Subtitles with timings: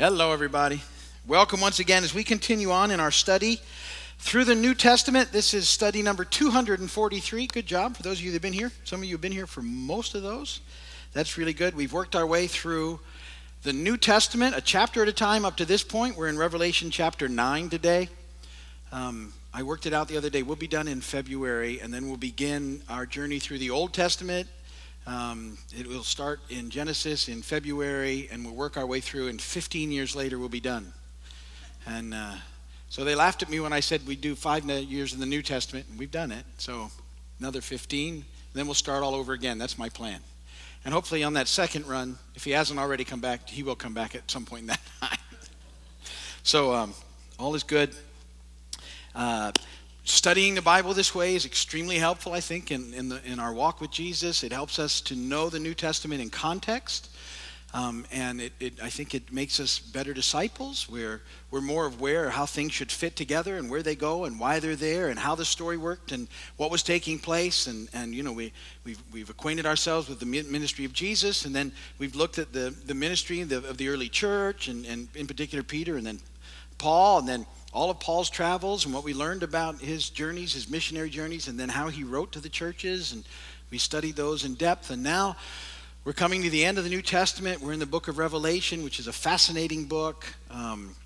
[0.00, 0.80] Hello, everybody.
[1.26, 3.60] Welcome once again as we continue on in our study
[4.18, 5.30] through the New Testament.
[5.30, 7.46] This is study number 243.
[7.48, 8.72] Good job for those of you that have been here.
[8.84, 10.60] Some of you have been here for most of those.
[11.12, 11.74] That's really good.
[11.74, 12.98] We've worked our way through
[13.62, 16.16] the New Testament, a chapter at a time up to this point.
[16.16, 18.08] We're in Revelation chapter 9 today.
[18.92, 20.42] Um, I worked it out the other day.
[20.42, 24.48] We'll be done in February, and then we'll begin our journey through the Old Testament
[25.06, 29.40] um, it will start in Genesis in February, and we'll work our way through, and
[29.40, 30.92] 15 years later, we'll be done.
[31.86, 32.34] And uh,
[32.88, 35.42] so they laughed at me when I said we'd do five years in the New
[35.42, 36.44] Testament, and we've done it.
[36.58, 36.90] So
[37.38, 39.58] another 15, then we'll start all over again.
[39.58, 40.20] That's my plan.
[40.84, 43.94] And hopefully, on that second run, if he hasn't already come back, he will come
[43.94, 45.18] back at some point in that time.
[46.42, 46.94] so um,
[47.38, 47.94] all is good.
[49.14, 49.52] Uh,
[50.10, 53.54] Studying the Bible this way is extremely helpful, I think, in, in, the, in our
[53.54, 54.42] walk with Jesus.
[54.42, 57.10] It helps us to know the New Testament in context.
[57.72, 60.88] Um, and it, it, I think it makes us better disciples.
[60.88, 64.58] We're, we're more aware how things should fit together and where they go and why
[64.58, 67.68] they're there and how the story worked and what was taking place.
[67.68, 68.52] And, and you know, we,
[68.82, 72.74] we've, we've acquainted ourselves with the ministry of Jesus, and then we've looked at the,
[72.84, 76.18] the ministry of the, of the early church, and, and in particular Peter, and then
[76.80, 80.68] Paul, and then all of Paul's travels and what we learned about his journeys, his
[80.68, 83.12] missionary journeys, and then how he wrote to the churches.
[83.12, 83.22] And
[83.70, 84.90] we studied those in depth.
[84.90, 85.36] And now
[86.04, 87.60] we're coming to the end of the New Testament.
[87.60, 90.26] We're in the book of Revelation, which is a fascinating book.
[90.50, 90.96] Um,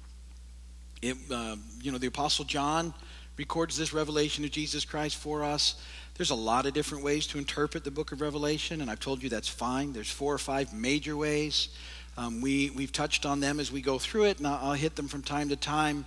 [1.03, 2.95] it, uh, you know, the Apostle John
[3.37, 5.75] records this revelation of Jesus Christ for us.
[6.17, 9.23] There's a lot of different ways to interpret the book of Revelation, and I've told
[9.23, 9.93] you that's fine.
[9.93, 11.71] There's four or five major ways.
[12.17, 15.09] Um, we, we've touched on them as we go through it, and I'll, hit them
[15.09, 16.05] from time to time.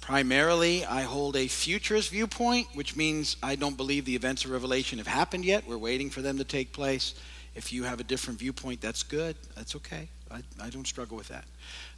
[0.00, 4.98] Primarily, I hold a futurist viewpoint, which means I don't believe the events of Revelation
[4.98, 5.66] have happened yet.
[5.66, 7.14] We're waiting for them to take place.
[7.54, 9.36] If you have a different viewpoint, that's good.
[9.54, 10.08] That's okay.
[10.30, 11.44] I, I don't struggle with that.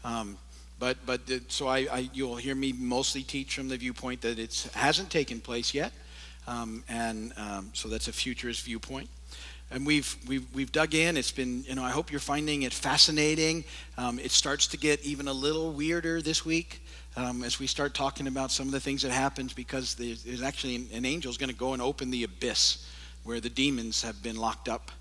[0.05, 0.37] Um,
[0.79, 4.69] but but so I, I, you'll hear me mostly teach from the viewpoint that it
[4.75, 5.93] hasn't taken place yet,
[6.47, 9.09] um, and um, so that's a futurist viewpoint
[9.71, 11.17] and we've, we've, we've dug in.
[11.17, 13.65] It's been, you know, I hope you're finding it fascinating.
[13.99, 16.83] Um, it starts to get even a little weirder this week
[17.17, 20.43] um, as we start talking about some of the things that happens because there's, there's
[20.43, 22.87] actually an, an angel is going to go and open the abyss
[23.25, 24.93] where the demons have been locked up.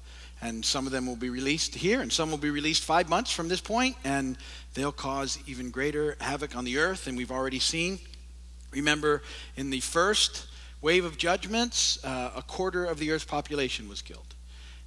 [0.42, 3.32] And some of them will be released here, and some will be released five months
[3.32, 4.38] from this point, and
[4.74, 8.00] they'll cause even greater havoc on the earth than we've already seen.
[8.72, 9.24] Remember,
[9.56, 10.48] in the first
[10.82, 14.35] wave of judgments, uh, a quarter of the earth's population was killed.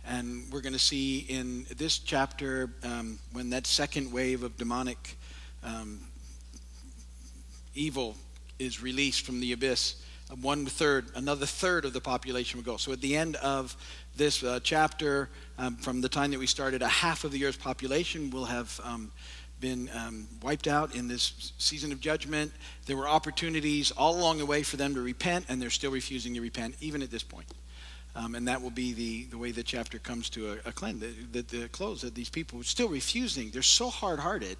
[0.08, 5.18] And we're going to see in this chapter um, when that second wave of demonic
[5.62, 6.00] um,
[7.74, 8.16] evil
[8.58, 10.02] is released from the abyss,
[10.40, 12.78] one third, another third of the population will go.
[12.78, 13.76] So at the end of
[14.16, 17.58] this uh, chapter, um, from the time that we started, a half of the earth's
[17.58, 19.12] population will have um,
[19.60, 22.50] been um, wiped out in this season of judgment.
[22.86, 26.32] There were opportunities all along the way for them to repent, and they're still refusing
[26.34, 27.46] to repent, even at this point.
[28.18, 31.00] Um, and that will be the, the way the chapter comes to a, a cleanse,
[31.00, 33.50] the, the, the close, that these people are still refusing.
[33.50, 34.56] They're so hard hearted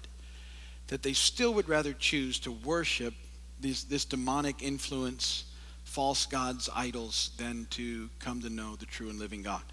[0.87, 3.13] that they still would rather choose to worship
[3.59, 5.43] this, this demonic influence,
[5.83, 9.63] false gods, idols, than to come to know the true and living God.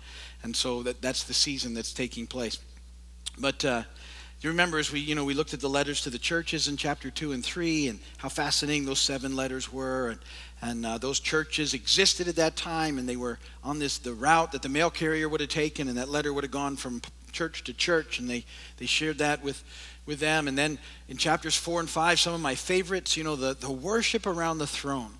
[0.43, 2.59] And so that, that's the season that's taking place.
[3.39, 3.85] But uh,
[4.41, 6.77] you remember as we, you know, we looked at the letters to the churches in
[6.77, 10.09] chapter 2 and 3 and how fascinating those seven letters were.
[10.09, 10.19] And,
[10.63, 14.53] and uh, those churches existed at that time and they were on this, the route
[14.53, 17.03] that the mail carrier would have taken and that letter would have gone from
[17.33, 18.45] church to church and they,
[18.79, 19.63] they shared that with,
[20.07, 20.49] with them.
[20.49, 20.79] And then
[21.09, 24.59] in chapters 4 and 5, some of my favorites, you know, the, the worship around
[24.59, 25.13] the throne.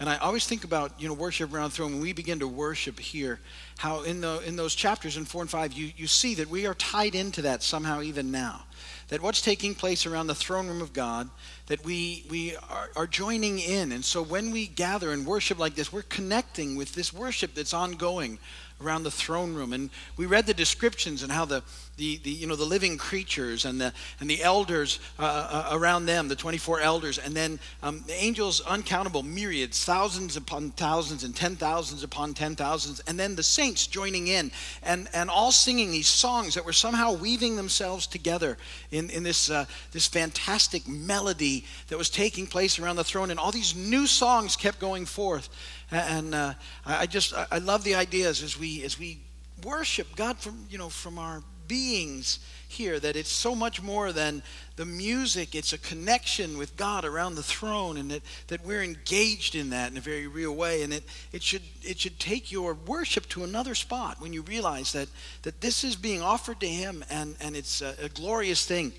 [0.00, 1.92] And I always think about, you know, worship around the throne.
[1.94, 3.40] When we begin to worship here,
[3.78, 6.66] how in, the, in those chapters in 4 and 5, you, you see that we
[6.66, 8.62] are tied into that somehow even now.
[9.08, 11.30] That what's taking place around the throne room of God,
[11.66, 13.92] that we, we are, are joining in.
[13.92, 17.72] And so when we gather and worship like this, we're connecting with this worship that's
[17.72, 18.38] ongoing
[18.82, 19.72] around the throne room.
[19.72, 21.62] And we read the descriptions and how the,
[21.98, 26.06] the, the, you know, the living creatures and the, and the elders uh, uh, around
[26.06, 31.34] them, the 24 elders, and then um, the angels, uncountable myriads, thousands upon thousands and
[31.34, 34.50] ten thousands upon ten thousands, and then the saints joining in
[34.82, 38.56] and, and all singing these songs that were somehow weaving themselves together
[38.92, 43.30] in, in this, uh, this fantastic melody that was taking place around the throne.
[43.30, 45.48] And all these new songs kept going forth.
[45.90, 46.54] And uh,
[46.86, 49.18] I just, I love the ideas as we, as we
[49.64, 54.42] worship God from, you know, from our beings here that it's so much more than
[54.76, 59.54] the music it's a connection with god around the throne and that, that we're engaged
[59.54, 62.74] in that in a very real way and it, it should it should take your
[62.74, 65.08] worship to another spot when you realize that
[65.42, 68.92] that this is being offered to him and and it's a, a glorious thing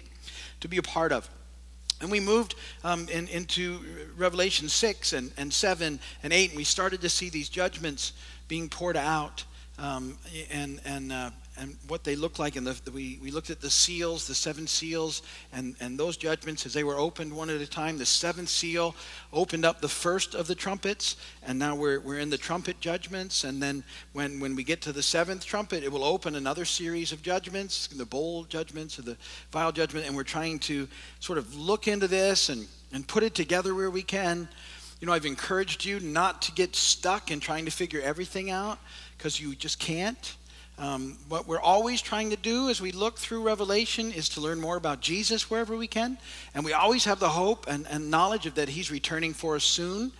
[0.61, 1.29] to be a part of.
[2.01, 3.79] And we moved um, in, into
[4.15, 8.13] Revelation 6 and, and 7 and 8, and we started to see these judgments
[8.47, 9.43] being poured out.
[9.77, 10.17] Um,
[10.49, 12.55] and, and, uh, and what they looked like.
[12.55, 15.21] And the, we, we looked at the seals, the seven seals,
[15.51, 17.97] and, and those judgments as they were opened one at a time.
[17.97, 18.95] The seventh seal
[19.33, 23.43] opened up the first of the trumpets, and now we're, we're in the trumpet judgments.
[23.43, 23.83] And then
[24.13, 27.87] when, when we get to the seventh trumpet, it will open another series of judgments,
[27.87, 29.17] the bowl judgments or the
[29.51, 30.07] vial judgment.
[30.07, 30.87] And we're trying to
[31.19, 34.47] sort of look into this and, and put it together where we can.
[35.01, 38.79] You know, I've encouraged you not to get stuck in trying to figure everything out
[39.17, 40.35] because you just can't.
[40.79, 44.61] Um, what we're always trying to do as we look through Revelation is to learn
[44.61, 46.17] more about Jesus wherever we can.
[46.55, 49.65] And we always have the hope and, and knowledge of that He's returning for us
[49.65, 50.13] soon.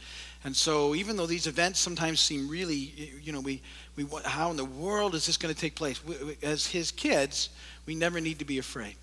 [0.43, 3.61] And so, even though these events sometimes seem really, you know, we,
[3.95, 6.03] we how in the world is this going to take place?
[6.05, 7.49] We, we, as His kids,
[7.85, 8.95] we never need to be afraid.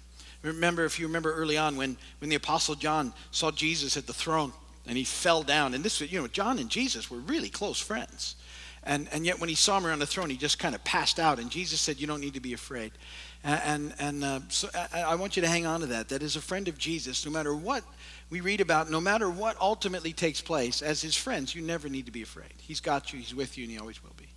[0.43, 4.13] Remember, if you remember early on when, when the Apostle John saw Jesus at the
[4.13, 4.53] throne
[4.87, 8.37] and he fell down, and this, you know, John and Jesus were really close friends.
[8.87, 11.19] And, and yet, when he saw him around the throne, he just kind of passed
[11.19, 11.41] out.
[11.41, 12.93] And Jesus said, You don't need to be afraid.
[13.43, 16.09] And, and uh, so I, I want you to hang on to that.
[16.09, 17.85] That is a friend of Jesus, no matter what
[18.31, 22.07] we read about, no matter what ultimately takes place, as his friends, you never need
[22.07, 22.55] to be afraid.
[22.59, 24.29] He's got you, he's with you, and he always will be.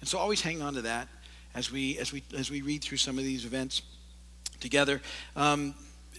[0.00, 1.08] And so always hang on to that
[1.54, 3.82] as we, as we, as we read through some of these events
[4.60, 5.00] together.
[5.34, 5.74] Um,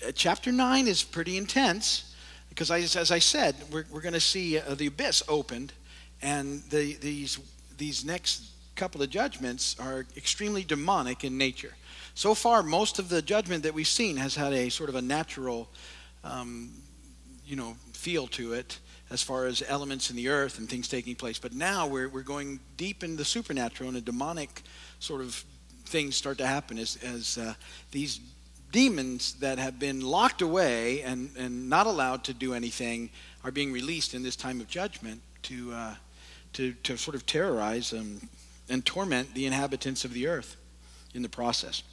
[0.06, 2.16] uh, chapter 9 is pretty intense
[2.50, 5.74] because, I, as I said, we're, we're going to see uh, the abyss opened
[6.22, 7.40] and the, these
[7.78, 11.74] these next couple of judgments are extremely demonic in nature.
[12.14, 15.02] So far, most of the judgment that we've seen has had a sort of a
[15.02, 15.70] natural,
[16.24, 16.72] um,
[17.46, 18.80] you know, feel to it
[19.10, 21.40] as far as elements in the earth and things taking place.
[21.40, 24.62] But now we're, we're going deep into the supernatural and a demonic
[25.00, 25.44] sort of
[25.86, 27.54] things start to happen as, as uh,
[27.92, 28.20] these
[28.72, 33.10] demons that have been locked away and, and not allowed to do anything
[33.44, 35.96] are being released in this time of judgment to, uh,
[36.54, 38.22] to, to sort of terrorize um,
[38.70, 40.56] and torment the inhabitants of the earth
[41.14, 41.84] in the process.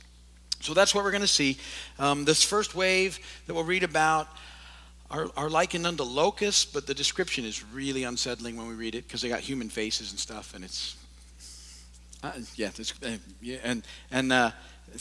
[0.61, 1.59] So that's what we're going to see.
[1.99, 4.29] Um, this first wave that we'll read about
[5.11, 9.07] are, are likened unto locusts, but the description is really unsettling when we read it
[9.07, 10.97] because they got human faces and stuff, and it's
[12.23, 12.71] uh, yeah,
[13.05, 13.11] uh,
[13.43, 14.51] yeah, and and uh,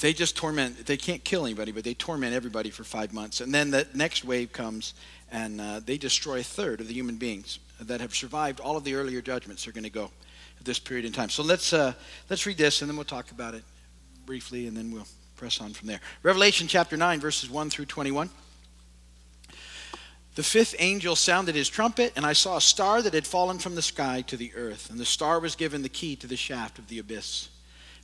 [0.02, 0.86] they just torment.
[0.86, 4.24] They can't kill anybody, but they torment everybody for five months, and then the next
[4.26, 4.94] wave comes,
[5.32, 8.84] and uh, they destroy a third of the human beings that have survived all of
[8.84, 10.10] the earlier judgments are going to go
[10.60, 11.30] at this period in time.
[11.30, 11.94] So let's uh,
[12.30, 13.64] let's read this, and then we'll talk about it
[14.26, 16.00] briefly, and then we'll press on from there.
[16.24, 18.30] Revelation chapter nine, verses one through twenty-one.
[20.36, 23.76] The fifth angel sounded his trumpet, and I saw a star that had fallen from
[23.76, 26.80] the sky to the earth, and the star was given the key to the shaft
[26.80, 27.50] of the abyss.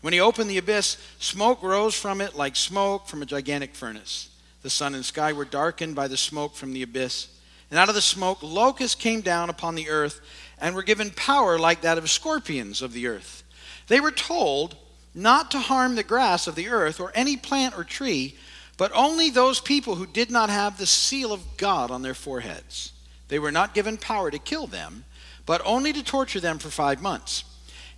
[0.02, 4.30] When he opened the abyss, smoke rose from it like smoke from a gigantic furnace.
[4.62, 7.28] The sun and sky were darkened by the smoke from the abyss.
[7.70, 10.22] And out of the smoke, locusts came down upon the earth
[10.60, 13.44] and were given power like that of scorpions of the earth.
[13.88, 14.76] They were told
[15.14, 18.36] not to harm the grass of the earth or any plant or tree,
[18.78, 22.94] but only those people who did not have the seal of God on their foreheads.
[23.28, 25.04] They were not given power to kill them,
[25.46, 27.44] but only to torture them for five months.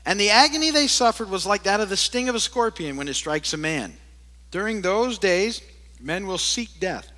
[0.05, 3.07] And the agony they suffered was like that of the sting of a scorpion when
[3.07, 3.93] it strikes a man.
[4.49, 5.61] During those days,
[5.99, 7.09] men will seek death,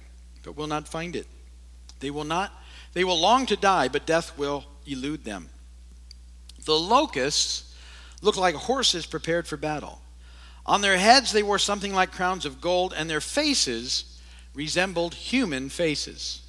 [0.44, 1.27] but will not find it.
[2.00, 2.51] They will not
[2.93, 5.50] they will long to die, but death will elude them.
[6.65, 7.75] The locusts
[8.22, 10.00] look like horses prepared for battle.
[10.65, 14.19] On their heads they wore something like crowns of gold, and their faces
[14.53, 16.41] resembled human faces.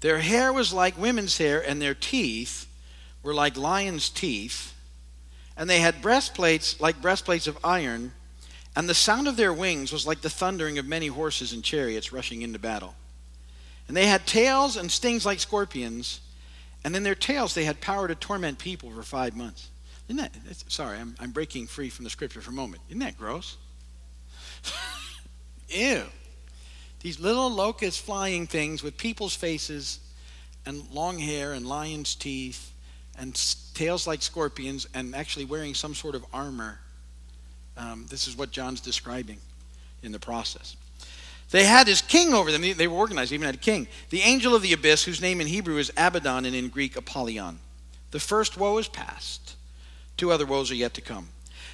[0.00, 2.66] Their hair was like women's hair, and their teeth
[3.22, 4.71] were like lions' teeth.
[5.56, 8.12] And they had breastplates like breastplates of iron,
[8.74, 12.12] and the sound of their wings was like the thundering of many horses and chariots
[12.12, 12.94] rushing into battle.
[13.88, 16.20] And they had tails and stings like scorpions.
[16.84, 19.68] And in their tails, they had power to torment people for five months.
[20.08, 20.32] Isn't that,
[20.68, 22.82] sorry, I'm, I'm breaking free from the scripture for a moment.
[22.88, 23.58] Isn't that gross?
[25.68, 26.04] Ew.
[27.00, 30.00] These little locust flying things with people's faces
[30.64, 32.71] and long hair and lion's teeth
[33.18, 33.34] and
[33.74, 36.78] tails like scorpions and actually wearing some sort of armor.
[37.76, 39.38] Um, this is what John's describing
[40.02, 40.76] in the process.
[41.50, 42.62] They had his king over them.
[42.62, 43.86] They were organized, even had a king.
[44.08, 47.58] The angel of the abyss, whose name in Hebrew is Abaddon and in Greek Apollyon.
[48.10, 49.56] The first woe is past.
[50.16, 51.28] Two other woes are yet to come.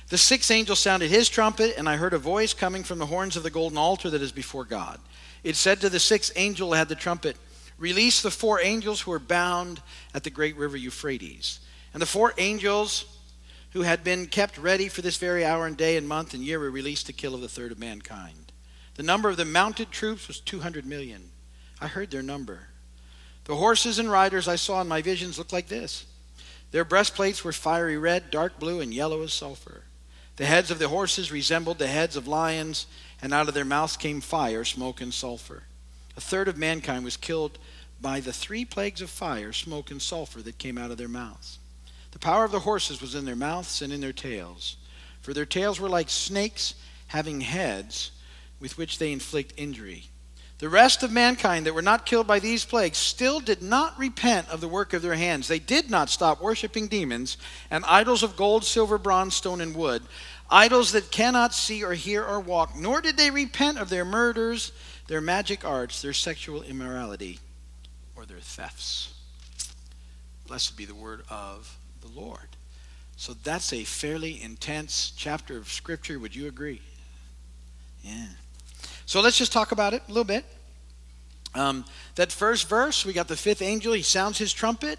[0.09, 3.37] The sixth angel sounded his trumpet, and I heard a voice coming from the horns
[3.37, 4.99] of the golden altar that is before God.
[5.45, 7.37] It said to the sixth angel who had the trumpet,
[7.79, 9.81] Release the four angels who were bound
[10.13, 11.61] at the great river Euphrates.
[11.93, 13.05] And the four angels
[13.73, 16.59] who had been kept ready for this very hour and day and month and year
[16.59, 18.53] were released to kill of the third of mankind
[18.97, 21.31] The number of the mounted troops was 200 million.
[21.81, 22.69] I heard their number.
[23.45, 26.05] The horses and riders I saw in my visions looked like this.
[26.71, 29.85] Their breastplates were fiery red, dark blue, and yellow as sulfur.
[30.37, 32.87] The heads of the horses resembled the heads of lions,
[33.23, 35.63] and out of their mouths came fire, smoke, and sulfur.
[36.19, 37.61] A third of mankind was killed
[38.01, 41.61] by the three plagues of fire, smoke, and sulfur that came out of their mouths.
[42.11, 44.79] The power of the horses was in their mouths and in their tails,
[45.21, 46.75] for their tails were like snakes
[47.07, 48.11] having heads
[48.59, 50.07] with which they inflict injury.
[50.59, 54.49] The rest of mankind that were not killed by these plagues still did not repent
[54.49, 55.47] of the work of their hands.
[55.47, 57.37] They did not stop worshiping demons
[57.71, 60.03] and idols of gold, silver, bronze, stone, and wood,
[60.51, 64.73] idols that cannot see or hear or walk, nor did they repent of their murders,
[65.09, 67.41] their magic arts, their sexual immorality,
[68.15, 69.15] or their thefts.
[70.47, 72.49] Blessed be the word of the Lord.
[73.17, 76.19] So that's a fairly intense chapter of Scripture.
[76.19, 76.81] Would you agree?
[78.03, 78.27] Yeah.
[79.07, 80.45] So let's just talk about it a little bit.
[81.55, 81.85] Um,
[82.15, 83.95] that first verse, we got the fifth angel.
[83.95, 84.99] He sounds his trumpet.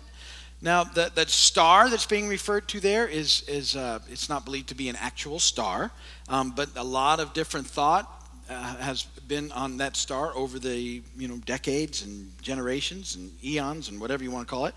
[0.61, 4.69] Now, that, that star that's being referred to there is, is uh, it's not believed
[4.69, 5.91] to be an actual star,
[6.27, 8.18] um, but a lot of different thought
[8.49, 13.89] uh, has been on that star over the you know decades and generations and eons
[13.89, 14.75] and whatever you want to call it.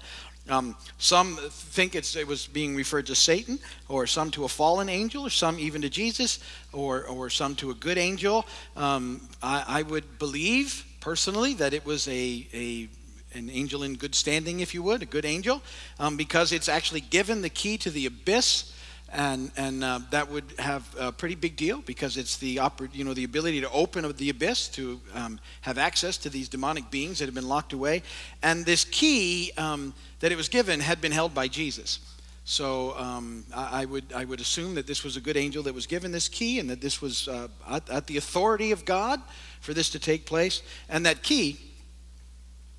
[0.48, 5.24] Um, some think it was being referred to Satan, or some to a fallen angel,
[5.24, 6.40] or some even to Jesus,
[6.72, 8.44] or, or some to a good angel.
[8.76, 12.88] Um, I, I, would believe personally that it was a, a
[13.34, 15.62] an angel in good standing, if you would, a good angel,
[16.00, 18.74] um, because it's actually given the key to the abyss
[19.12, 23.04] and and uh, that would have a pretty big deal because it's the oper- you
[23.04, 27.18] know the ability to open the abyss to um, have access to these demonic beings
[27.18, 28.02] that have been locked away,
[28.42, 31.98] and this key um, that it was given had been held by Jesus.
[32.44, 35.74] So um, I, I, would I would assume that this was a good angel that
[35.74, 39.20] was given this key, and that this was uh, at, at, the authority of God
[39.60, 41.58] for this to take place, and that key.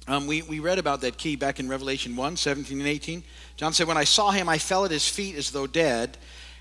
[0.07, 3.23] Um, we, we read about that key back in Revelation 1 17 and 18.
[3.55, 6.17] John said, When I saw him, I fell at his feet as though dead.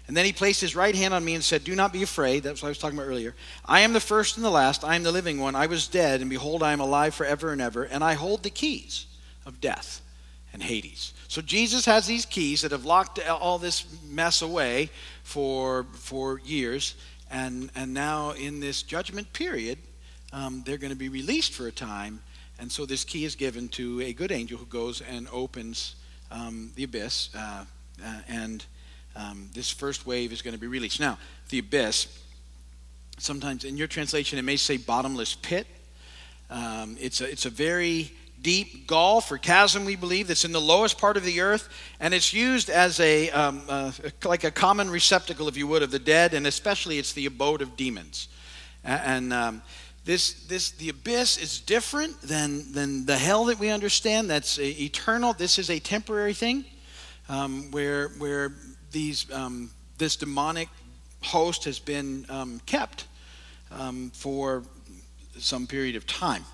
[0.09, 2.43] And then he placed his right hand on me and said, Do not be afraid.
[2.43, 3.35] That's what I was talking about earlier.
[3.65, 4.85] I am the first and the last.
[4.85, 5.55] I am the living one.
[5.55, 7.85] I was dead, and behold, I am alive forever and ever.
[7.85, 9.07] And I hold the keys
[9.47, 10.03] of death
[10.53, 11.13] and Hades.
[11.29, 14.91] So Jesus has these keys that have locked all this mess away
[15.23, 16.95] for, for years.
[17.31, 19.79] And, and now, in this judgment period,
[20.33, 22.21] um, they're going to be released for a time.
[22.63, 25.97] And so, this key is given to a good angel who goes and opens
[26.31, 27.65] um, the abyss, uh,
[28.01, 28.65] uh, and
[29.17, 31.01] um, this first wave is going to be released.
[31.01, 32.07] Now, the abyss,
[33.19, 35.67] sometimes in your translation it may say bottomless pit.
[36.51, 40.61] Um, it's, a, it's a very deep gulf or chasm, we believe, that's in the
[40.61, 43.91] lowest part of the earth, and it's used as a um, uh,
[44.25, 47.61] like a common receptacle, if you would, of the dead, and especially it's the abode
[47.61, 48.29] of demons.
[48.85, 49.63] And um,
[50.05, 54.29] this, this, the abyss is different than, than the hell that we understand.
[54.29, 55.33] That's eternal.
[55.33, 56.65] This is a temporary thing
[57.29, 58.53] um, where, where
[58.91, 60.69] these, um, this demonic
[61.23, 63.07] host has been um, kept
[63.71, 64.65] um, for
[65.39, 66.45] some period of time.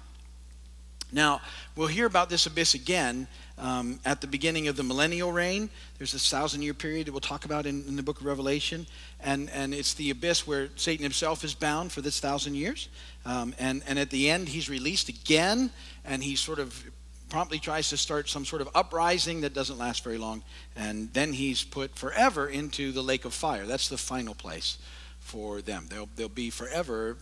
[1.10, 1.40] Now,
[1.74, 3.26] we'll hear about this abyss again
[3.58, 5.70] um, at the beginning of the millennial reign.
[5.98, 8.86] There's this thousand year period that we'll talk about in, in, the book of Revelation.
[9.20, 12.88] And, and it's the abyss where Satan himself is bound for this thousand years.
[13.24, 15.70] Um, and, and at the end, he's released again,
[16.04, 16.84] and he sort of
[17.28, 20.42] promptly tries to start some sort of uprising that doesn't last very long.
[20.76, 23.66] And then he's put forever into the lake of fire.
[23.66, 24.78] That's the final place
[25.20, 25.86] for them.
[25.90, 27.16] They'll, they'll be forever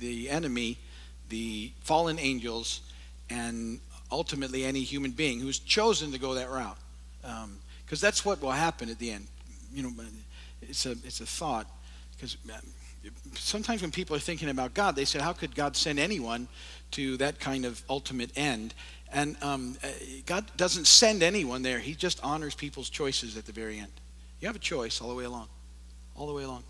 [0.00, 0.78] the enemy,
[1.28, 2.80] the fallen angels,
[3.30, 3.80] and
[4.10, 6.76] ultimately any human being who's chosen to go that route.
[7.20, 9.26] Because um, that's what will happen at the end.
[9.72, 9.92] You know,
[10.62, 11.66] it's a, it's a thought.
[12.16, 12.36] Because
[13.34, 16.48] sometimes when people are thinking about God, they say, how could God send anyone
[16.92, 18.74] to that kind of ultimate end?
[19.12, 19.88] And um, uh,
[20.26, 21.78] God doesn't send anyone there.
[21.78, 23.92] He just honors people's choices at the very end.
[24.40, 25.48] You have a choice all the way along,
[26.16, 26.64] all the way along.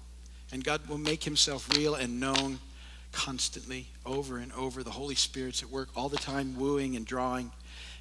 [0.52, 2.58] And God will make himself real and known
[3.14, 4.82] constantly, over and over.
[4.82, 7.52] The Holy Spirit's at work all the time, wooing and drawing.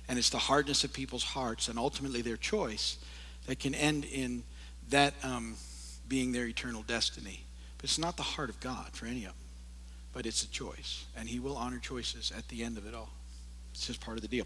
[0.10, 2.98] And it's the hardness of people's hearts and ultimately their choice
[3.46, 4.43] that can end in
[4.89, 5.55] that um,
[6.08, 7.46] being their eternal destiny.
[7.77, 9.48] But it's not the heart of God for any of them,
[10.13, 11.05] but it's a choice.
[11.15, 13.10] And He will honor choices at the end of it all.
[13.72, 14.46] It's just part of the deal.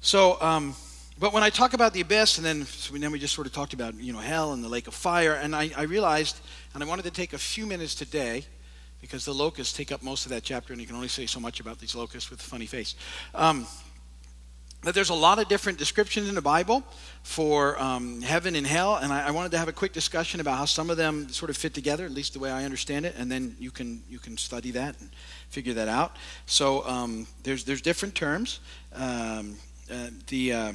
[0.00, 0.74] So, um,
[1.18, 3.54] but when I talk about the abyss, and then, so then we just sort of
[3.54, 6.38] talked about, you know, hell and the lake of fire, and I, I realized,
[6.74, 8.44] and I wanted to take a few minutes today,
[9.06, 11.40] because the locusts take up most of that chapter, and you can only say so
[11.40, 12.96] much about these locusts with a funny face.
[13.34, 13.66] Um,
[14.82, 16.84] that there's a lot of different descriptions in the Bible
[17.22, 20.58] for um, heaven and hell, and I, I, wanted to have a quick discussion about
[20.58, 23.14] how some of them sort of fit together, at least the way I understand it,
[23.16, 25.10] and then you can you can study that and
[25.48, 26.16] figure that out.
[26.46, 28.60] So um, there's there's different terms.
[28.94, 29.56] Um,
[29.90, 30.72] uh, the uh,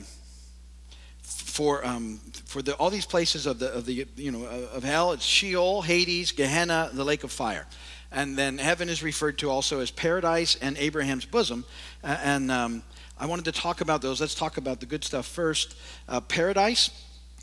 [1.21, 5.13] for um, for the all these places of the of the you know of hell,
[5.13, 7.67] it's Sheol, Hades, Gehenna, the lake of fire.
[8.11, 11.63] And then heaven is referred to also as paradise and Abraham's bosom.
[12.03, 12.83] And um,
[13.17, 14.19] I wanted to talk about those.
[14.19, 15.75] Let's talk about the good stuff first.
[16.09, 16.89] Uh, paradise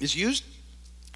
[0.01, 0.45] is used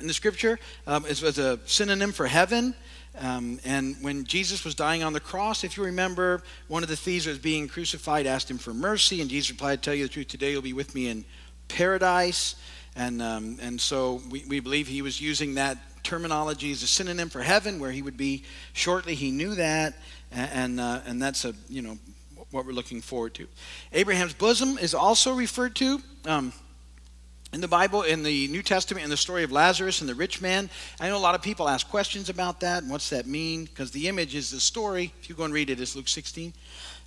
[0.00, 2.74] in the scripture um, as, as, a synonym for heaven.
[3.18, 6.96] Um, and when Jesus was dying on the cross, if you remember, one of the
[6.96, 10.28] thieves was being crucified asked him for mercy, and Jesus replied, Tell you the truth,
[10.28, 11.24] today you'll be with me in
[11.68, 12.56] paradise.
[12.96, 17.28] And, um, and so we, we believe he was using that terminology is a synonym
[17.28, 19.14] for heaven, where he would be shortly.
[19.14, 19.94] He knew that,
[20.30, 21.98] and, uh, and that's a, you know,
[22.50, 23.46] what we're looking forward to.
[23.92, 26.00] Abraham's bosom is also referred to.
[26.26, 26.52] Um,
[27.52, 30.40] in the Bible, in the New Testament, in the story of Lazarus and the rich
[30.40, 33.64] man, I know a lot of people ask questions about that and what's that mean?
[33.64, 35.12] Because the image is the story.
[35.20, 36.54] If you go and read it, it's Luke 16.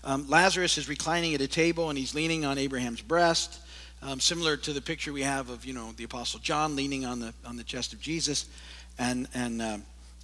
[0.03, 3.59] Um, Lazarus is reclining at a table and he's leaning on Abraham's breast,
[4.03, 7.19] um, similar to the picture we have of you know the Apostle John leaning on
[7.19, 8.45] the on the chest of Jesus,
[8.97, 9.77] and and uh,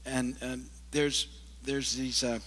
[0.06, 1.28] and, and there's
[1.64, 2.24] there's these.
[2.24, 2.40] Uh,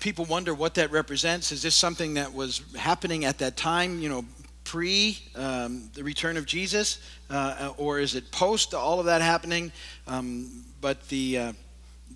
[0.00, 1.52] people wonder what that represents.
[1.52, 4.24] Is this something that was happening at that time, you know,
[4.64, 6.98] pre um, the return of Jesus,
[7.28, 9.72] uh, or is it post all of that happening?
[10.06, 11.52] Um, but the uh,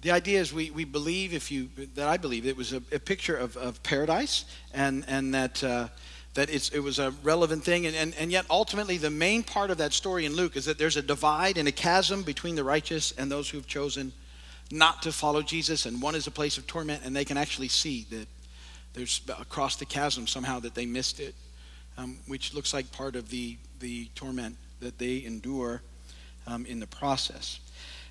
[0.00, 2.98] the idea is we, we believe if you that I believe it was a, a
[2.98, 5.88] picture of, of paradise and and that uh,
[6.34, 9.78] that it was a relevant thing and, and, and yet ultimately the main part of
[9.78, 13.12] that story in Luke is that there's a divide and a chasm between the righteous
[13.12, 14.12] and those who've chosen
[14.70, 17.68] not to follow Jesus, and one is a place of torment, and they can actually
[17.68, 18.26] see that
[18.94, 21.34] there's across the chasm somehow that they missed it,
[21.98, 25.82] um, which looks like part of the, the torment that they endure
[26.46, 27.60] um, in the process.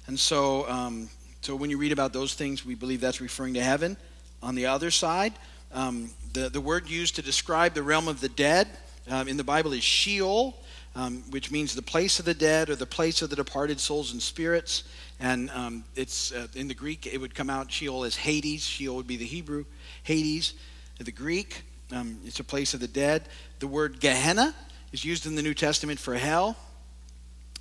[0.07, 1.09] And so, um,
[1.41, 3.97] so when you read about those things, we believe that's referring to heaven.
[4.41, 5.33] On the other side,
[5.73, 8.67] um, the, the word used to describe the realm of the dead
[9.09, 10.57] um, in the Bible is Sheol,
[10.95, 14.13] um, which means the place of the dead or the place of the departed souls
[14.13, 14.83] and spirits.
[15.19, 18.63] And um, it's uh, in the Greek, it would come out Sheol as Hades.
[18.63, 19.65] Sheol would be the Hebrew.
[20.03, 20.53] Hades,
[20.99, 23.23] the Greek, um, it's a place of the dead.
[23.59, 24.55] The word Gehenna
[24.91, 26.55] is used in the New Testament for hell,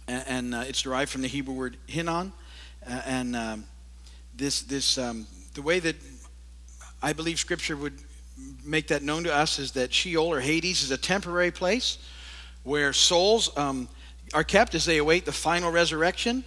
[0.07, 2.33] and, and uh, it's derived from the Hebrew word Hinnom.
[2.87, 3.65] Uh, and um,
[4.37, 5.97] this, this, the way that
[7.03, 7.95] I believe Scripture would
[8.65, 11.99] make that known to us is that Sheol or Hades is a temporary place
[12.63, 13.89] where souls um,
[14.33, 16.45] are kept as they await the final resurrection.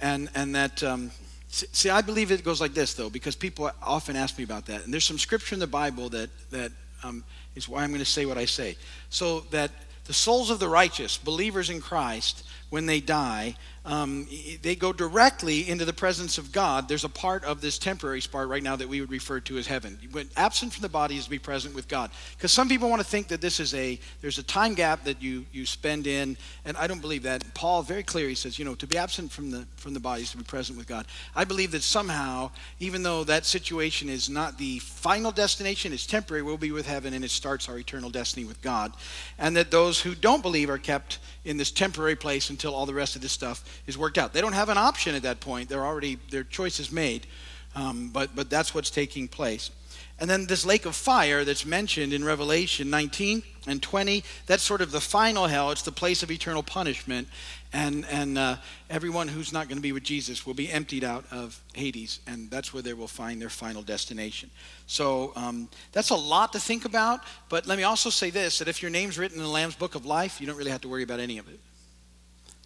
[0.00, 1.10] And, and that, um,
[1.48, 4.84] see, I believe it goes like this, though, because people often ask me about that.
[4.84, 8.04] And there's some scripture in the Bible that, that um, is why I'm going to
[8.04, 8.76] say what I say.
[9.10, 9.70] So that
[10.04, 14.26] the souls of the righteous, believers in Christ, when they die, um,
[14.62, 16.88] they go directly into the presence of God.
[16.88, 19.68] There's a part of this temporary part right now that we would refer to as
[19.68, 19.96] heaven.
[20.10, 22.10] When absent from the body is to be present with God.
[22.36, 25.22] Because some people want to think that this is a there's a time gap that
[25.22, 27.44] you you spend in, and I don't believe that.
[27.54, 30.22] Paul very clear he says, you know, to be absent from the from the body
[30.22, 31.06] is to be present with God.
[31.36, 36.42] I believe that somehow, even though that situation is not the final destination, it's temporary.
[36.42, 38.92] We'll be with heaven, and it starts our eternal destiny with God,
[39.38, 42.94] and that those who don't believe are kept in this temporary place until all the
[42.94, 44.32] rest of this stuff is worked out.
[44.32, 45.68] They don't have an option at that point.
[45.68, 47.26] They're already their choice is made,
[47.74, 49.70] um, but but that's what's taking place.
[50.18, 54.80] And then this lake of fire that's mentioned in Revelation 19 and 20, that's sort
[54.80, 55.70] of the final hell.
[55.70, 57.28] It's the place of eternal punishment.
[57.72, 58.56] And, and uh,
[58.88, 62.50] everyone who's not going to be with Jesus will be emptied out of Hades, and
[62.50, 64.50] that's where they will find their final destination.
[64.86, 68.68] So um, that's a lot to think about, but let me also say this that
[68.68, 70.88] if your name's written in the Lamb's Book of Life, you don't really have to
[70.88, 71.60] worry about any of it.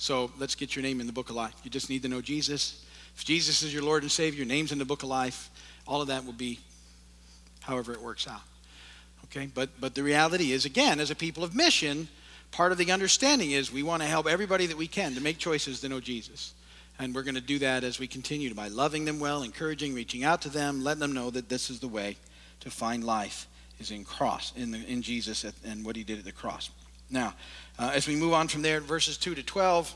[0.00, 1.52] So let's get your name in the book of life.
[1.62, 2.82] You just need to know Jesus.
[3.14, 5.50] If Jesus is your Lord and Savior, your name's in the book of life.
[5.86, 6.58] All of that will be
[7.60, 8.40] however it works out.
[9.26, 9.50] Okay?
[9.54, 12.08] But but the reality is, again, as a people of mission,
[12.50, 15.36] part of the understanding is we want to help everybody that we can to make
[15.36, 16.54] choices to know Jesus.
[16.98, 20.24] And we're going to do that as we continue by loving them well, encouraging, reaching
[20.24, 22.16] out to them, letting them know that this is the way
[22.60, 23.46] to find life
[23.78, 26.70] is in cross, in, the, in Jesus and what he did at the cross.
[27.10, 27.34] Now,
[27.78, 29.94] uh, as we move on from there, verses 2 to 12,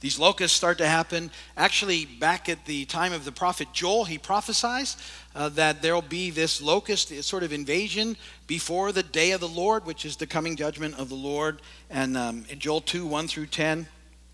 [0.00, 1.30] these locusts start to happen.
[1.58, 4.96] Actually, back at the time of the prophet Joel, he prophesies
[5.34, 9.84] uh, that there'll be this locust sort of invasion before the day of the Lord,
[9.84, 11.60] which is the coming judgment of the Lord.
[11.90, 13.86] And um, in Joel 2 1 through 10,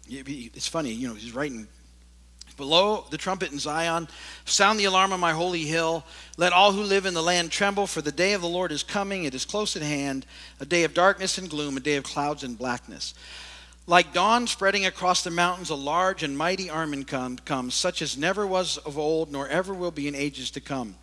[0.09, 1.67] it's funny, you know, he's writing
[2.57, 4.09] Below the trumpet in Zion,
[4.45, 6.05] sound the alarm on my holy hill.
[6.37, 8.83] Let all who live in the land tremble, for the day of the Lord is
[8.83, 9.25] coming.
[9.25, 10.25] It is close at hand,
[10.59, 13.15] a day of darkness and gloom, a day of clouds and blackness.
[13.87, 18.47] Like dawn spreading across the mountains, a large and mighty army comes, such as never
[18.47, 20.97] was of old, nor ever will be in ages to come.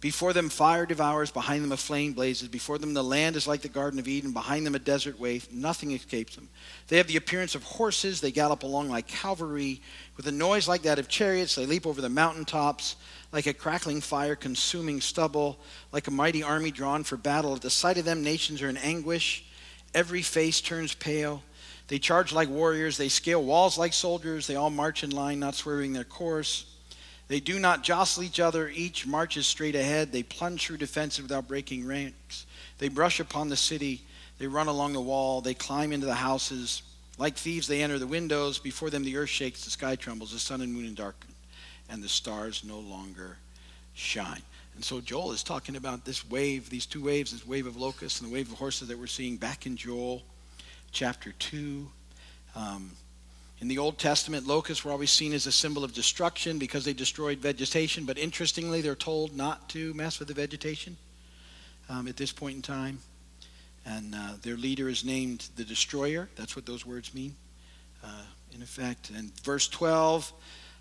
[0.00, 2.46] Before them, fire devours, behind them, a flame blazes.
[2.46, 5.52] Before them, the land is like the Garden of Eden, behind them, a desert waste.
[5.52, 6.48] Nothing escapes them.
[6.86, 8.20] They have the appearance of horses.
[8.20, 9.82] They gallop along like cavalry.
[10.16, 12.94] With a noise like that of chariots, they leap over the mountaintops,
[13.32, 15.58] like a crackling fire consuming stubble,
[15.90, 17.56] like a mighty army drawn for battle.
[17.56, 19.46] At the sight of them, nations are in anguish.
[19.94, 21.42] Every face turns pale.
[21.88, 22.98] They charge like warriors.
[22.98, 24.46] They scale walls like soldiers.
[24.46, 26.66] They all march in line, not swerving their course.
[27.28, 30.12] They do not jostle each other, each marches straight ahead.
[30.12, 32.46] They plunge through defenses without breaking ranks.
[32.78, 34.00] They brush upon the city.
[34.38, 35.42] They run along the wall.
[35.42, 36.82] They climb into the houses.
[37.18, 38.58] Like thieves, they enter the windows.
[38.58, 41.34] Before them, the earth shakes, the sky trembles, the sun and moon darken,
[41.90, 43.36] and the stars no longer
[43.94, 44.42] shine.
[44.74, 48.20] And so Joel is talking about this wave, these two waves, this wave of locusts
[48.20, 50.22] and the wave of horses that we're seeing back in Joel
[50.92, 51.88] chapter 2.
[52.54, 52.92] Um,
[53.60, 56.92] in the Old Testament, locusts were always seen as a symbol of destruction because they
[56.92, 60.96] destroyed vegetation, but interestingly, they're told not to mess with the vegetation
[61.88, 63.00] um, at this point in time.
[63.84, 66.28] And uh, their leader is named the destroyer.
[66.36, 67.34] That's what those words mean,
[68.04, 68.22] uh,
[68.54, 69.10] in effect.
[69.10, 70.32] And verse 12,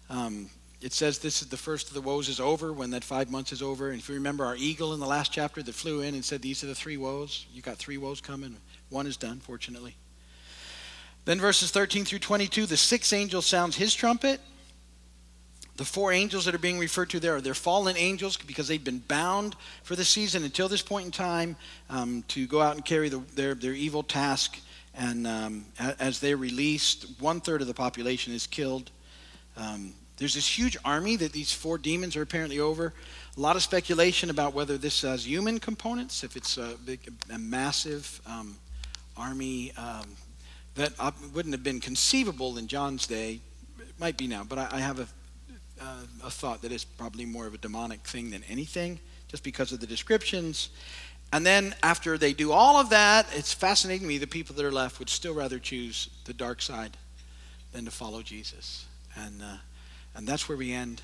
[0.09, 3.31] um, it says this is the first of the woes is over when that five
[3.31, 3.89] months is over.
[3.89, 6.41] And if you remember our eagle in the last chapter that flew in and said,
[6.43, 8.55] These are the three woes, you got three woes coming.
[8.89, 9.95] One is done, fortunately.
[11.27, 14.39] Then verses 13 through 22, the sixth angel sounds his trumpet.
[15.75, 18.81] The four angels that are being referred to there are they're fallen angels because they've
[18.81, 21.57] been bound for the season until this point in time
[21.89, 24.57] um, to go out and carry the, their, their evil task.
[24.95, 25.65] And um,
[25.99, 28.89] as they're released, one third of the population is killed.
[29.57, 32.93] Um, there's this huge army that these four demons are apparently over.
[33.35, 37.37] A lot of speculation about whether this has human components, if it's a, big, a
[37.37, 38.55] massive um,
[39.17, 40.05] army um,
[40.77, 40.93] that
[41.33, 43.41] wouldn't have been conceivable in John's day.
[43.79, 45.07] It might be now, but I, have a,
[45.81, 49.71] uh, a thought that is probably more of a demonic thing than anything, just because
[49.71, 50.69] of the descriptions.
[51.33, 54.63] And then after they do all of that, it's fascinating to me the people that
[54.63, 56.95] are left would still rather choose the dark side
[57.73, 58.85] than to follow Jesus.
[59.15, 59.57] And, uh,
[60.15, 61.01] and that's where we end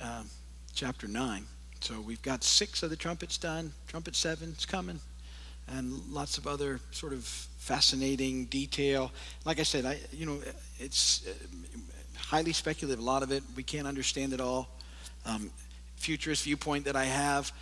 [0.00, 0.28] um,
[0.74, 1.44] chapter 9.
[1.80, 3.72] So we've got six of the trumpets done.
[3.88, 5.00] Trumpet seven is coming
[5.68, 9.12] and lots of other sort of fascinating detail.
[9.44, 10.40] Like I said, I you know
[10.78, 11.32] it's uh,
[12.16, 12.98] highly speculative.
[12.98, 14.68] A lot of it we can't understand it all.
[15.24, 15.50] Um,
[15.96, 17.52] futurist viewpoint that I have.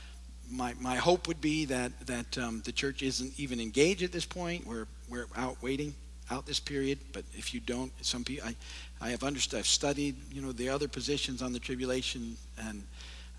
[0.50, 4.24] My, my hope would be that that um, the church isn't even engaged at this
[4.24, 4.66] point.
[4.66, 5.94] We're we're out waiting
[6.30, 6.98] out this period.
[7.12, 8.56] But if you don't, some people I,
[9.06, 9.58] I have understood.
[9.58, 12.82] I've studied you know the other positions on the tribulation, and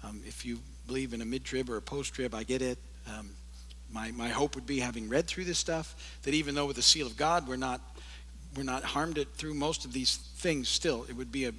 [0.04, 2.78] um, if you believe in a mid trib or a post trib, I get it.
[3.08, 3.32] Um,
[3.94, 6.82] my, my hope would be, having read through this stuff, that even though with the
[6.82, 7.82] seal of God we're not,
[8.56, 11.54] we're not harmed it through most of these things, still, it would be a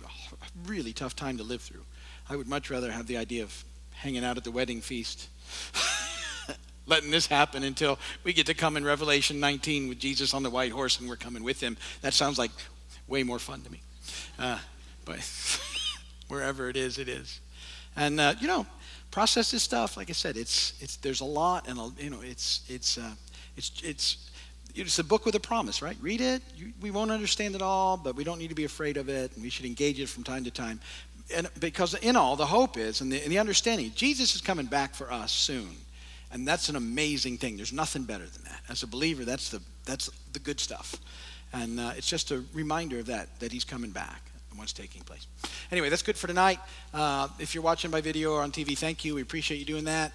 [0.66, 1.85] really tough time to live through.
[2.29, 5.29] I would much rather have the idea of hanging out at the wedding feast,
[6.87, 10.51] letting this happen until we get to come in Revelation 19 with Jesus on the
[10.51, 11.77] white horse and we're coming with him.
[12.01, 12.51] That sounds like
[13.07, 13.81] way more fun to me.
[14.38, 14.59] Uh,
[15.05, 15.18] but
[16.29, 17.40] wherever it is, it is.
[17.97, 18.67] And, uh, you know,
[19.13, 19.97] process this stuff.
[19.97, 23.13] Like I said, it's it's there's a lot, and you know, it's it's uh,
[23.57, 24.31] it's it's
[24.75, 25.97] it's a book with a promise, right?
[26.01, 26.43] Read it.
[26.57, 29.33] You, we won't understand it all, but we don't need to be afraid of it,
[29.35, 30.81] and we should engage it from time to time.
[31.37, 34.67] And because in all, the hope is, and the, and the understanding, Jesus is coming
[34.67, 35.71] back for us soon,
[36.33, 37.57] and that's an amazing thing.
[37.57, 38.61] There's nothing better than that.
[38.69, 40.97] As a believer, that's the that's the good stuff,
[41.53, 45.03] and uh, it's just a reminder of that that He's coming back and what's taking
[45.03, 45.27] place.
[45.73, 46.61] Anyway, that's good for tonight.
[46.95, 49.17] Uh, if you're watching by video or on TV, thank you.
[49.17, 50.12] We appreciate you doing that.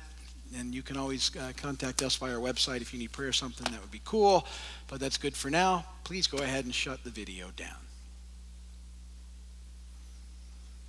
[0.58, 3.34] And you can always uh, contact us via our website if you need prayer or
[3.34, 3.70] something.
[3.72, 4.48] That would be cool.
[4.88, 5.86] But that's good for now.
[6.06, 7.87] Please go ahead and shut the video down.